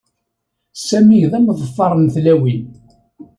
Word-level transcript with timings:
Sami 0.87 1.17
d 1.31 1.33
ameḍfar 1.37 1.91
n 1.97 2.05
tlawin. 2.13 2.65